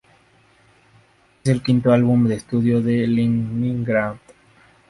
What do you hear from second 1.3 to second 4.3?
Es el quinto álbum de estudio de Leningrad.